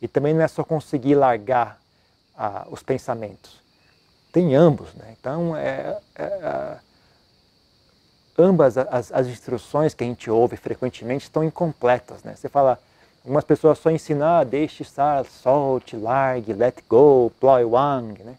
[0.00, 1.78] E também não é só conseguir largar
[2.36, 3.60] ah, os pensamentos.
[4.32, 4.92] Tem ambos.
[4.94, 5.14] Né?
[5.18, 6.76] Então, é, é, é,
[8.38, 12.22] ambas as, as instruções que a gente ouve frequentemente estão incompletas.
[12.22, 12.34] Né?
[12.36, 12.78] Você fala,
[13.24, 18.36] algumas pessoas só ensinam, ah, deixe estar, solte, largue, let go, ploy wang, né?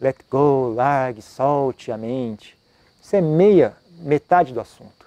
[0.00, 2.56] let go, largue, solte a mente.
[3.02, 4.98] Isso é meia, metade do assunto.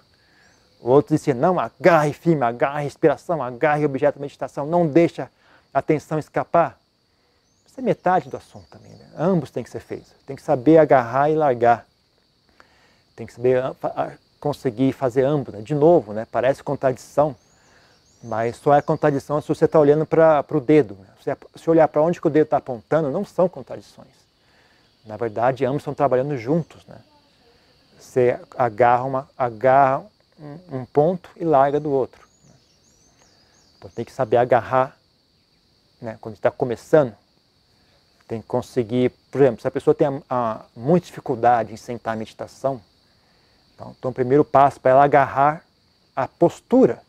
[0.81, 5.29] Outros dizem, não, agarre firme, agarre respiração, agarre objeto de meditação, não deixa
[5.71, 6.80] a atenção escapar.
[7.71, 8.91] Isso é metade do assunto também.
[8.91, 9.05] Né?
[9.17, 10.11] Ambos têm que ser feitos.
[10.25, 11.87] Tem que saber agarrar e largar.
[13.15, 13.63] Tem que saber
[14.41, 15.53] conseguir fazer ambos.
[15.53, 15.61] Né?
[15.61, 16.27] De novo, né?
[16.29, 17.33] parece contradição,
[18.21, 20.95] mas só é contradição se você está olhando para o dedo.
[20.95, 21.07] Né?
[21.23, 24.19] Se, se olhar para onde o dedo está apontando, não são contradições.
[25.05, 26.85] Na verdade, ambos estão trabalhando juntos.
[26.85, 26.97] Né?
[27.97, 30.03] Você agarra, uma, agarra
[30.37, 32.27] um, um ponto e larga do outro.
[33.77, 34.97] Então tem que saber agarrar,
[36.01, 36.17] né?
[36.19, 37.15] quando está começando,
[38.31, 42.13] tem que conseguir, por exemplo, se a pessoa tem a, a, muita dificuldade em sentar
[42.13, 42.79] a meditação,
[43.75, 45.65] então, então o primeiro passo para ela agarrar
[46.15, 47.01] a postura,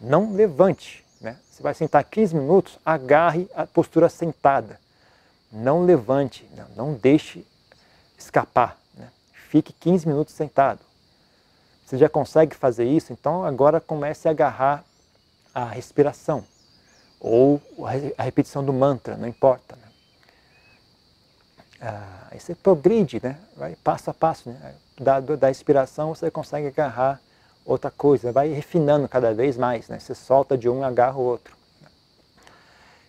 [0.00, 1.04] não levante.
[1.20, 1.36] Né?
[1.50, 4.80] Você vai sentar 15 minutos, agarre a postura sentada,
[5.52, 7.46] não levante, não, não deixe
[8.16, 8.78] escapar.
[8.96, 9.10] Né?
[9.50, 10.80] Fique 15 minutos sentado.
[11.84, 13.12] Você já consegue fazer isso?
[13.12, 14.82] Então agora comece a agarrar
[15.54, 16.42] a respiração
[17.20, 17.60] ou
[18.16, 19.76] a repetição do mantra, não importa.
[19.76, 19.89] Né?
[21.80, 23.38] Ah, aí você progride, né?
[23.56, 24.50] vai passo a passo.
[24.50, 24.74] Né?
[25.00, 27.20] Da, da inspiração você consegue agarrar
[27.64, 29.88] outra coisa, vai refinando cada vez mais.
[29.88, 29.98] Né?
[29.98, 31.56] Você solta de um e agarra o outro.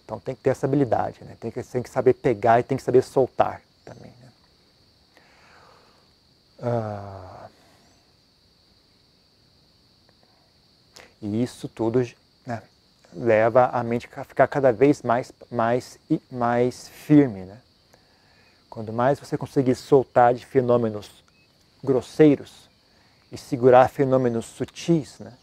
[0.06, 1.36] Então tem que ter essa habilidade, né?
[1.40, 4.12] tem, que, tem que saber pegar e tem que saber soltar também.
[4.22, 4.30] Né?
[6.62, 7.42] Ah,
[11.22, 12.04] E isso tudo
[12.46, 12.64] né,
[13.14, 16.00] leva a mente a ficar cada vez mais, mais,
[16.32, 17.42] mais firme.
[17.42, 17.58] Né?
[18.72, 21.26] Quanto mais você conseguir soltar de fenômenos
[21.84, 22.70] grosseiros
[23.30, 25.34] e segurar fenômenos sutis, né,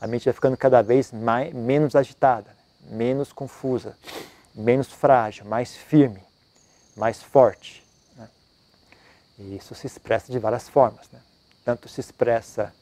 [0.00, 2.50] a mente vai ficando cada vez mais, menos agitada,
[2.90, 3.96] menos confusa,
[4.52, 6.20] menos frágil, mais firme,
[6.96, 7.86] mais forte.
[8.16, 8.28] Né?
[9.38, 11.08] E isso se expressa de várias formas.
[11.12, 11.20] Né?
[11.64, 12.74] Tanto se expressa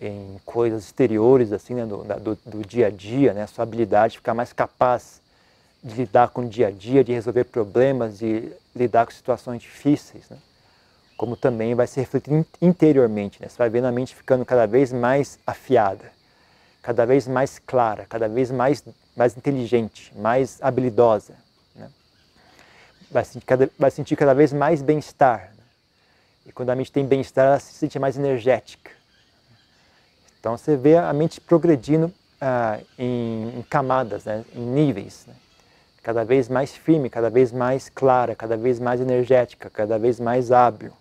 [0.00, 4.18] em coisas exteriores assim né, do, do, do, dia a dia, né, sua habilidade de
[4.20, 5.20] ficar mais capaz
[5.82, 10.28] de lidar com o dia a dia, de resolver problemas, de lidar com situações difíceis,
[10.28, 10.36] né,
[11.16, 14.92] como também vai se refletir interiormente, né, você vai vendo a mente ficando cada vez
[14.92, 16.12] mais afiada,
[16.82, 18.82] cada vez mais clara, cada vez mais,
[19.16, 21.34] mais inteligente, mais habilidosa,
[21.74, 21.90] né,
[23.10, 25.64] vai, sentir cada, vai sentir cada vez mais bem-estar, né,
[26.46, 28.90] e quando a mente tem bem-estar, ela se sente mais energética,
[30.40, 34.44] então você vê a mente progredindo ah, em, em, camadas, né?
[34.54, 35.34] em níveis, né?
[36.02, 40.50] Cada vez mais firme, cada vez mais clara, cada vez mais energética, cada vez mais
[40.52, 40.92] hábil.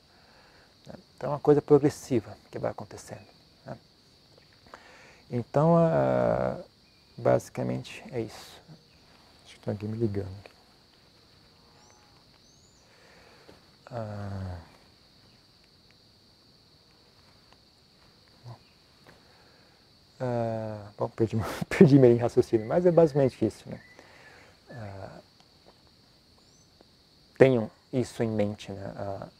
[0.85, 0.93] Né?
[1.15, 3.27] Então é uma coisa progressiva que vai acontecendo.
[3.65, 3.77] Né?
[5.31, 6.57] Então, ah,
[7.17, 8.61] basicamente é isso.
[9.45, 10.51] Acho que tem alguém me ligando aqui.
[13.91, 14.57] Ah,
[20.19, 21.37] Uh, bom, perdi,
[21.69, 23.69] perdi meio raciocínio, mas é basicamente isso.
[23.69, 23.79] Né?
[24.69, 25.21] Uh,
[27.37, 28.93] tenham isso em mente, né?
[28.95, 29.37] Uh,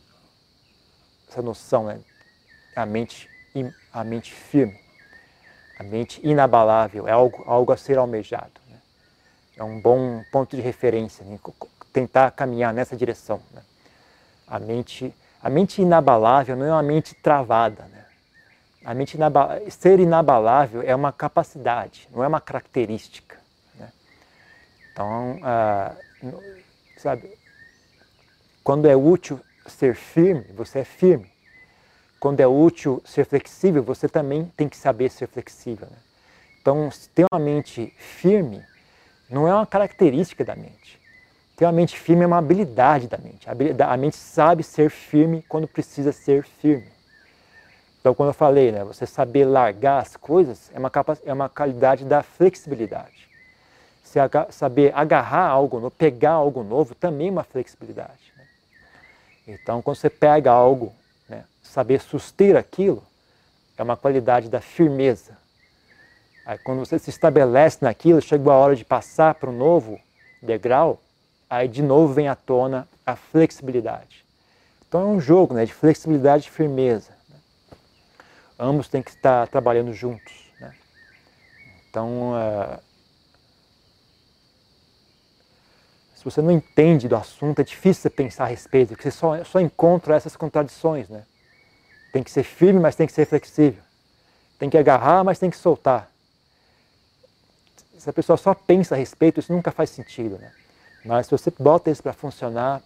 [1.30, 2.00] essa noção, né?
[2.76, 3.30] a, mente,
[3.92, 4.80] a mente firme,
[5.80, 8.62] a mente inabalável, é algo, algo a ser almejado.
[8.70, 8.78] Né?
[9.58, 11.40] É um bom ponto de referência, né?
[11.92, 13.42] tentar caminhar nessa direção.
[13.52, 13.62] Né?
[14.48, 18.06] A, mente, a mente inabalável não é uma mente travada, né?
[18.86, 19.18] A mente
[19.70, 23.37] ser inabalável é uma capacidade, não é uma característica.
[24.98, 25.96] Então, ah,
[26.98, 27.32] sabe,
[28.64, 31.32] quando é útil ser firme, você é firme.
[32.20, 35.88] Quando é útil ser flexível, você também tem que saber ser flexível.
[35.88, 35.98] Né?
[36.60, 38.66] Então, ter uma mente firme
[39.30, 41.00] não é uma característica da mente.
[41.56, 43.48] Ter uma mente firme é uma habilidade da mente.
[43.48, 46.88] A mente sabe ser firme quando precisa ser firme.
[48.00, 50.92] Então, quando eu falei, né, você saber largar as coisas é uma,
[51.24, 53.28] é uma qualidade da flexibilidade.
[54.08, 58.34] Se aga saber agarrar algo novo, pegar algo novo, também é uma flexibilidade.
[58.36, 58.46] Né?
[59.48, 60.94] Então, quando você pega algo,
[61.28, 63.04] né, saber suster aquilo,
[63.78, 65.38] é uma qualidade da firmeza.
[66.46, 70.00] Aí, quando você se estabelece naquilo, chegou a hora de passar para um novo
[70.42, 71.02] degrau,
[71.50, 74.26] aí de novo vem à tona a flexibilidade.
[74.88, 77.18] Então é um jogo né, de flexibilidade e firmeza
[78.60, 80.52] ambos têm que estar trabalhando juntos.
[80.60, 80.74] Né?
[81.90, 82.80] Então, uh,
[86.18, 89.44] se você não entende do assunto, é difícil você pensar a respeito, porque você só,
[89.44, 91.08] só encontra essas contradições.
[91.08, 91.24] Né?
[92.12, 93.84] Tem que ser firme, mas tem que ser flexível.
[94.58, 96.10] Tem que agarrar, mas tem que soltar.
[98.00, 100.40] Se a pessoa só pensa a respeito, isso nunca faz sentido.
[100.40, 100.52] Né?
[101.06, 102.82] Mas se você bota isso para funcionar,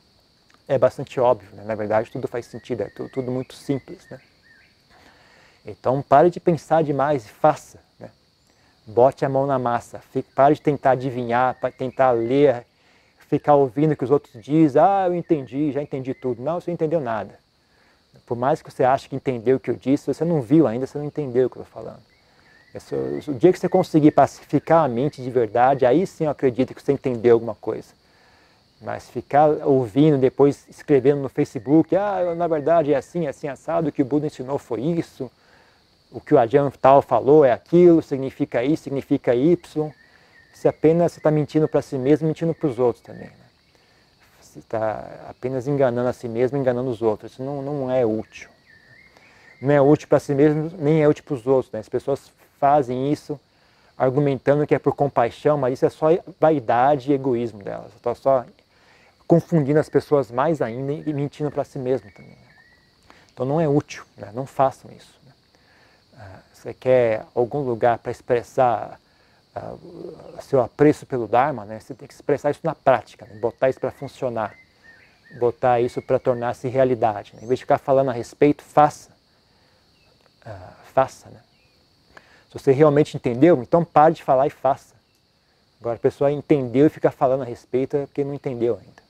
[0.67, 1.49] é bastante óbvio.
[1.53, 1.63] Né?
[1.63, 4.05] Na verdade, tudo faz sentido, é tudo, tudo muito simples.
[4.09, 4.19] Né?
[5.65, 7.79] Então, pare de pensar demais e faça.
[7.97, 8.09] Né?
[8.85, 9.99] Bote a mão na massa.
[10.11, 12.65] Fique, pare de tentar adivinhar, tentar ler,
[13.31, 14.81] ficar ouvindo o que os outros dizem.
[14.81, 16.43] Ah, eu entendi, já entendi tudo.
[16.43, 17.39] Não, você não entendeu nada.
[18.25, 20.85] Por mais que você ache que entendeu o que eu disse, você não viu ainda,
[20.85, 22.01] você não entendeu o que eu estou falando.
[23.29, 26.83] O dia que você conseguir pacificar a mente de verdade, aí sim eu acredito que
[26.83, 27.93] você entendeu alguma coisa.
[28.81, 33.87] Mas ficar ouvindo, depois escrevendo no Facebook, ah, na verdade é assim, é assim, assado,
[33.87, 35.31] o que o Buda ensinou foi isso,
[36.11, 39.93] o que o Ajahn tal falou é aquilo, significa isso, significa Y.
[40.61, 43.29] Isso apenas você está mentindo para si mesmo, mentindo para os outros também.
[43.29, 43.33] Né?
[44.39, 47.31] Você está apenas enganando a si mesmo, enganando os outros.
[47.31, 48.47] Isso não, não é útil.
[49.59, 51.73] Não é útil para si mesmo, nem é útil para os outros.
[51.73, 51.79] Né?
[51.79, 53.39] As pessoas fazem isso
[53.97, 57.91] argumentando que é por compaixão, mas isso é só vaidade e egoísmo delas.
[57.95, 58.45] Está só
[59.25, 62.33] confundindo as pessoas mais ainda e mentindo para si mesmo também.
[62.33, 62.53] Né?
[63.33, 64.29] Então não é útil, né?
[64.31, 65.19] não façam isso.
[65.25, 65.31] Né?
[66.19, 69.00] Ah, você quer algum lugar para expressar
[70.41, 71.79] seu apreço pelo Dharma, né?
[71.79, 73.35] você tem que expressar isso na prática, né?
[73.39, 74.55] botar isso para funcionar,
[75.39, 77.35] botar isso para tornar-se realidade.
[77.35, 77.43] Né?
[77.43, 79.11] Em vez de ficar falando a respeito, faça.
[80.45, 81.29] Uh, faça.
[81.29, 81.41] Né?
[82.47, 84.95] Se você realmente entendeu, então pare de falar e faça.
[85.79, 89.01] Agora a pessoa entendeu e fica falando a respeito é porque não entendeu ainda.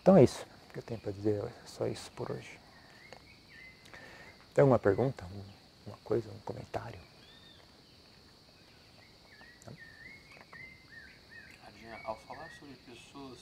[0.00, 2.58] Então é isso que eu tenho para dizer, é só isso por hoje.
[4.52, 5.24] Tem alguma pergunta,
[5.86, 6.98] uma coisa, um comentário?
[12.04, 13.38] Ao falar sobre pessoas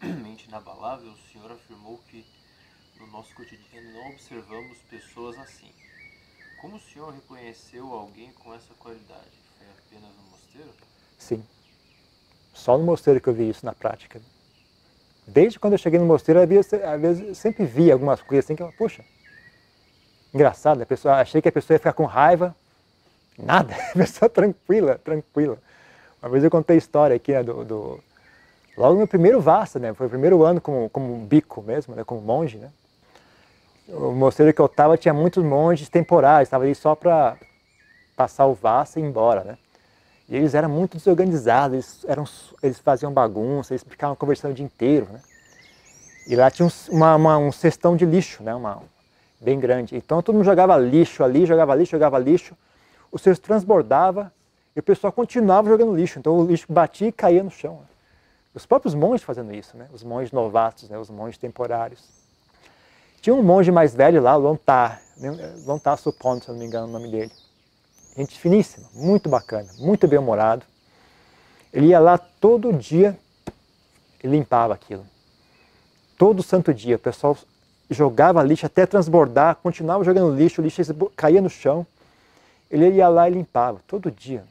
[0.00, 2.24] com mente inabalável, o senhor afirmou que
[2.98, 5.70] no nosso cotidiano não observamos pessoas assim.
[6.60, 9.30] Como o senhor reconheceu alguém com essa qualidade?
[9.58, 10.70] Foi apenas no mosteiro?
[11.18, 11.44] Sim.
[12.52, 14.20] Só no mosteiro que eu vi isso na prática.
[15.26, 18.62] Desde quando eu cheguei no mosteiro, vezes, às vezes sempre via algumas coisas assim que
[18.62, 19.04] eu, puxa,
[20.32, 22.54] engraçado, a pessoa, achei que a pessoa ia ficar com raiva,
[23.38, 25.58] nada, a pessoa tranquila, tranquila.
[26.22, 28.04] Uma vez eu contei a história aqui né, do, do,
[28.76, 32.20] logo no primeiro Vassa, né, foi o primeiro ano como, como bico mesmo, né, como
[32.20, 32.70] monge, né.
[33.88, 37.36] O mosteiro que eu estava tinha muitos monges temporários, estava ali só para
[38.16, 39.58] passar o Vassa e ir embora, né.
[40.28, 42.24] E eles eram muito desorganizados, eles, eram,
[42.62, 45.20] eles faziam bagunça, eles ficavam conversando o dia inteiro, né?
[46.26, 48.54] E lá tinha um, uma, uma, um cestão de lixo, né?
[48.54, 48.80] Uma,
[49.44, 49.94] bem grande.
[49.94, 52.56] Então todo mundo jogava lixo ali, jogava lixo, jogava lixo.
[53.12, 54.32] O cesto transbordava
[54.74, 56.18] e o pessoal continuava jogando lixo.
[56.18, 57.74] Então o lixo batia e caía no chão.
[57.74, 57.86] Né?
[58.54, 59.88] Os próprios monges fazendo isso, né?
[59.92, 60.96] Os monges novatos, né?
[60.96, 62.00] Os monges temporários.
[63.20, 65.30] Tinha um monge mais velho lá, Lontar, né?
[65.66, 67.32] Lontar Supon, se não me engano o nome dele
[68.22, 70.64] gente finíssima, muito bacana, muito bem-humorado.
[71.72, 73.18] Ele ia lá todo dia
[74.22, 75.04] e limpava aquilo.
[76.16, 77.36] Todo santo dia, o pessoal
[77.90, 80.82] jogava lixo até transbordar, continuava jogando lixo, o lixo
[81.16, 81.84] caía no chão.
[82.70, 84.44] Ele ia lá e limpava, todo dia.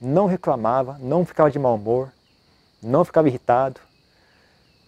[0.00, 2.12] Não reclamava, não ficava de mau humor,
[2.82, 3.80] não ficava irritado.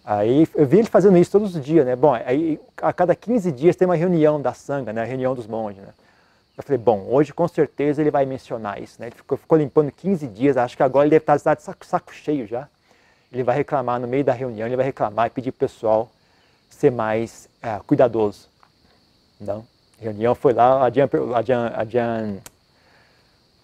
[0.04, 1.96] Aí eu vi ele fazendo isso todos os dias, né?
[1.96, 5.02] Bom, aí a cada 15 dias tem uma reunião da sanga, né?
[5.02, 5.94] A reunião dos monges, né?
[6.56, 9.06] Eu falei, bom, hoje com certeza ele vai mencionar isso, né?
[9.06, 12.14] Ele ficou, ficou limpando 15 dias, acho que agora ele deve estar de saco, saco
[12.14, 12.68] cheio já.
[13.32, 16.10] Ele vai reclamar no meio da reunião, ele vai reclamar e pedir para o pessoal
[16.68, 18.48] ser mais é, cuidadoso.
[19.40, 19.66] Não?
[19.98, 22.36] A reunião foi lá, a Jan, a Jan,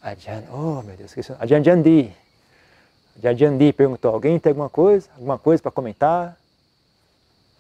[0.03, 2.13] a Jan, oh meu Deus, esqueci, a Jan Jandi,
[3.21, 6.37] Jan Jandi perguntou, alguém tem alguma coisa, alguma coisa para comentar?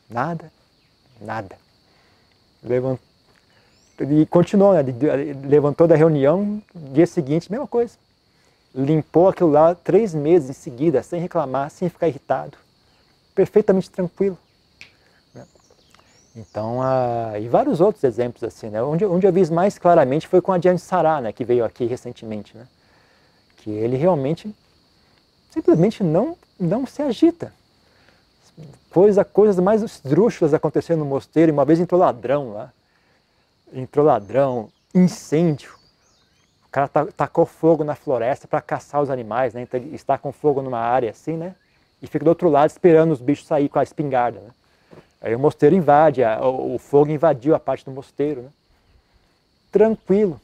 [0.08, 0.50] Nada,
[1.20, 1.56] nada.
[2.62, 3.10] Levantou
[4.00, 4.82] e continuou, né?
[5.44, 7.98] levantou da reunião, dia seguinte, mesma coisa.
[8.74, 12.56] Limpou aquilo lá três meses em seguida, sem reclamar, sem ficar irritado.
[13.34, 14.38] Perfeitamente tranquilo.
[15.34, 15.44] Né?
[16.34, 18.82] Então, uh, e vários outros exemplos assim, né?
[18.82, 21.32] Onde, onde eu vi mais claramente foi com a Diane Sará, né?
[21.32, 22.66] Que veio aqui recentemente, né?
[23.58, 24.54] Que ele realmente,
[25.50, 27.52] simplesmente não, não se agita.
[28.90, 31.52] Coisa, coisas mais esdrúxulas acontecendo no mosteiro.
[31.52, 32.72] Uma vez entrou ladrão lá
[33.72, 35.72] entrou ladrão, incêndio.
[36.66, 39.62] O cara tacou fogo na floresta para caçar os animais, né?
[39.62, 41.54] Então ele está com fogo numa área assim, né?
[42.00, 44.50] E fica do outro lado esperando os bichos sair com a espingarda, né?
[45.20, 48.48] Aí o mosteiro invade, o, o, fogo invadiu a parte do mosteiro, né?
[49.70, 50.40] Tranquilo,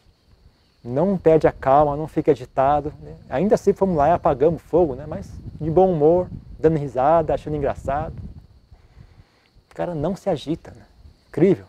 [0.86, 2.92] não perde a calma, não fica agitado.
[3.02, 3.14] Né?
[3.28, 5.04] Ainda assim fomos lá e apagamos o fogo, né?
[5.06, 5.30] Mas
[5.60, 6.28] de bom humor,
[6.58, 8.14] dando risada, achando engraçado.
[9.70, 10.82] O cara não se agita, né?
[11.28, 11.66] Incrível.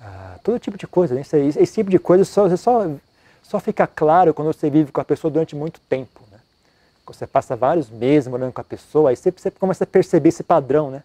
[0.00, 1.14] ah, todo tipo de coisa.
[1.14, 1.22] Né?
[1.22, 2.90] Esse, esse, tipo de coisa só, só,
[3.42, 6.20] só fica claro quando você vive com a pessoa durante muito tempo.
[6.30, 6.38] Né?
[7.06, 10.42] Você passa vários meses morando com a pessoa, aí você, você começa a perceber esse
[10.42, 11.02] padrão, né?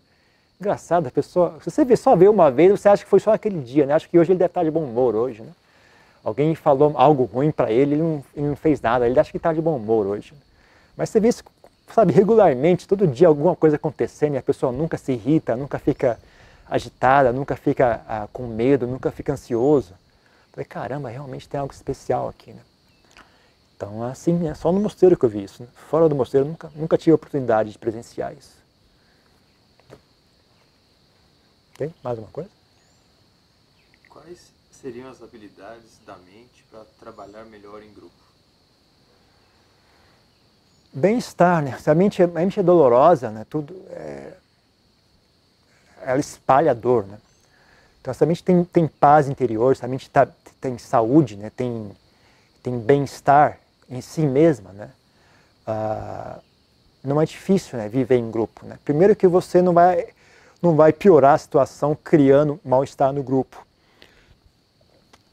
[0.60, 3.32] Engraçado, a pessoa, se você vê, só vê uma vez, você acha que foi só
[3.32, 3.93] aquele dia, né?
[3.93, 5.51] Acha que hoje ele deve estar de bom humor hoje, né?
[6.28, 9.38] Alguém falou algo ruim para ele, ele não, ele não, fez nada, ele acha que
[9.38, 10.34] está de bom humor hoje.
[10.97, 11.41] Mas você vê isso,
[11.93, 16.19] sabe, regularmente, todo dia alguma coisa acontecendo e a pessoa nunca se irrita, nunca fica
[16.69, 19.93] agitada, nunca fica ah, com medo, nunca fica ansioso.
[20.51, 22.59] Falei, caramba, realmente tem algo especial aqui, né?
[23.78, 25.63] Então, assim, é só no mosteiro que eu vi isso.
[25.63, 25.69] Né?
[25.89, 28.57] Fora do mosteiro, nunca, nunca tive oportunidade de presenciar isso.
[31.78, 32.49] Tem mais uma coisa?
[34.09, 38.13] Quais seriam as habilidades da mente para trabalhar melhor em grupo?
[40.93, 41.78] Bem-estar, né?
[41.86, 43.45] A mente, é, a mente é dolorosa, né?
[43.49, 44.34] Tudo é,
[46.01, 47.17] ela espalha dor, né?
[47.99, 50.28] Então, a mente tem, tem paz interior, a mente tá,
[50.61, 51.49] tem saúde, né?
[51.49, 51.91] tem,
[52.63, 53.59] tem bem-estar
[53.89, 54.91] em si mesma, né?
[55.65, 56.39] Ah,
[57.03, 57.89] não é difícil né?
[57.89, 58.65] viver em grupo.
[58.65, 58.80] Né?
[58.86, 60.07] Primeiro que você não vai
[60.61, 63.66] não vai piorar a situação criando mal-estar no grupo.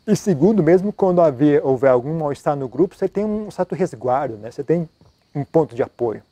[0.07, 4.37] E segundo, mesmo quando haver, houver algum mal-estar no grupo, você tem um certo resguardo,
[4.37, 4.51] né?
[4.51, 4.87] você tem
[5.35, 6.23] um ponto de apoio.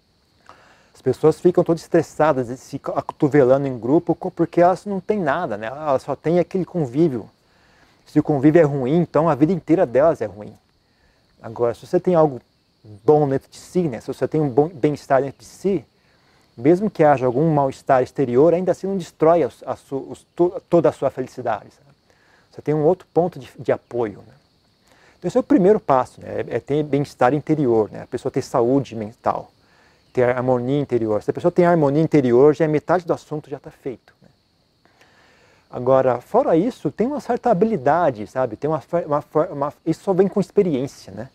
[0.95, 5.68] As pessoas ficam todas estressadas, se acotovelando em grupo, porque elas não têm nada, né?
[5.68, 7.29] elas só têm aquele convívio.
[8.05, 10.53] Se o convívio é ruim, então a vida inteira delas é ruim.
[11.41, 12.43] Agora, se você tem algo
[13.03, 14.01] bom dentro de si, né?
[14.01, 15.83] se você tem um bom bem-estar dentro de si,
[16.55, 20.14] mesmo que haja algum mal-estar exterior, ainda assim não destrói a, a su,
[20.68, 21.70] toda a sua felicidade.
[21.70, 21.91] Sabe?
[22.53, 24.18] Você tem um outro ponto de, de apoio.
[24.18, 24.34] Né?
[25.18, 26.44] Então, esse é o primeiro passo, né?
[26.48, 28.03] é, é ter bem-estar interior, né?
[28.03, 29.50] a pessoa ter saúde mental,
[30.12, 31.22] ter harmonia interior.
[31.22, 34.12] Se a pessoa tem harmonia interior, já é metade do assunto já está feito.
[34.20, 34.28] Né?
[35.70, 38.57] Agora, fora isso, tem uma certa habilidade, sabe?
[38.57, 41.30] Tem uma, uma, uma, isso só vem com experiência, né?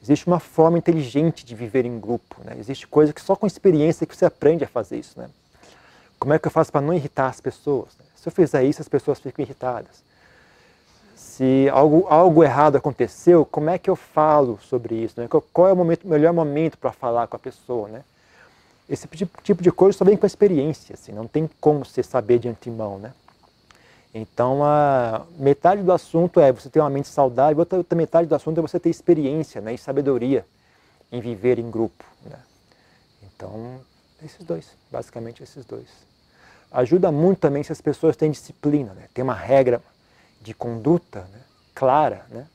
[0.00, 2.54] Existe uma forma inteligente de viver em grupo, né?
[2.56, 5.28] Existe coisa que só com experiência que você aprende a fazer isso, né?
[6.20, 7.88] Como é que eu faço para não irritar as pessoas?
[7.98, 8.04] Né?
[8.14, 10.04] Se eu fizer isso, as pessoas ficam irritadas.
[11.36, 15.20] Se algo, algo errado aconteceu, como é que eu falo sobre isso?
[15.20, 15.26] Né?
[15.52, 18.04] Qual é o momento, melhor momento para falar com a pessoa, né?
[18.88, 19.08] Esse
[19.42, 22.48] tipo, de coisa só vem com a experiência, assim, não tem como você saber de
[22.48, 23.12] antemão, né?
[24.14, 28.34] Então, a metade do assunto é você ter uma mente saudável, outra, outra metade do
[28.36, 30.46] assunto é você ter experiência né, e sabedoria
[31.10, 32.04] em viver em grupo.
[32.24, 32.38] Né?
[33.24, 33.80] Então,
[34.24, 35.88] esses dois, basicamente esses dois.
[36.70, 39.08] Ajuda muito também se as pessoas têm disciplina, né?
[39.12, 39.82] tem uma regra
[40.44, 41.40] de conduta né?
[41.74, 42.26] clara.
[42.30, 42.46] Né?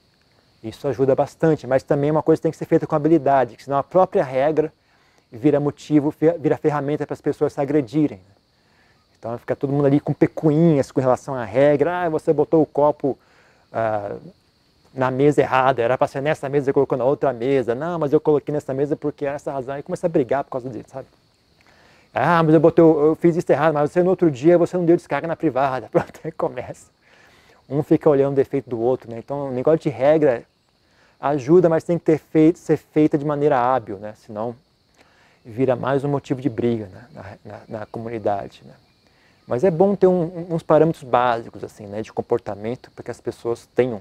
[0.63, 3.57] Isso ajuda bastante, mas também é uma coisa que tem que ser feita com habilidade,
[3.59, 4.71] senão a própria regra
[5.31, 8.19] vira motivo, vira ferramenta para as pessoas se agredirem.
[8.19, 8.35] Né?
[9.17, 12.05] Então fica todo mundo ali com pecuinhas com relação à regra.
[12.05, 13.17] Ah, você botou o copo
[13.73, 14.15] ah,
[14.93, 17.75] na mesa errada, era para ser nessa mesa e colocou na outra mesa.
[17.75, 19.77] Não, mas eu coloquei nessa mesa porque é essa razão.
[19.77, 21.07] E começa a brigar por causa disso, sabe?
[22.13, 24.85] Ah, mas eu, botei, eu fiz isso errado, mas você no outro dia você não
[24.85, 25.89] deu descarga na privada.
[25.91, 26.89] Pronto, aí começa.
[27.69, 29.19] Um fica olhando o defeito do outro, né?
[29.19, 30.43] Então o negócio de regra
[31.19, 34.13] ajuda, mas tem que ter feito, ser feita de maneira hábil, né?
[34.25, 34.55] Senão
[35.45, 37.07] vira mais um motivo de briga né?
[37.13, 38.73] na, na, na comunidade, né?
[39.49, 43.19] Mas é bom ter um, uns parâmetros básicos assim, né, de comportamento para que as
[43.19, 43.99] pessoas tenham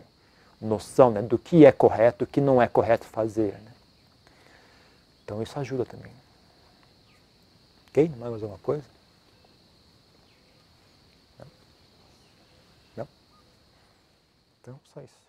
[0.61, 3.53] noção né, do que é correto o que não é correto fazer.
[3.53, 3.73] Né?
[5.25, 6.12] Então isso ajuda também.
[7.89, 8.11] Ok?
[8.19, 8.85] Mais alguma coisa?
[11.39, 11.47] Não?
[12.99, 13.09] Não?
[14.69, 15.28] Então, só isso.